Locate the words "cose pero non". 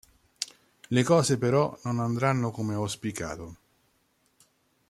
1.03-1.99